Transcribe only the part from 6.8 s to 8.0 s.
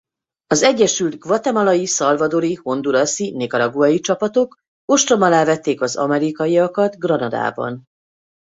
Granadában.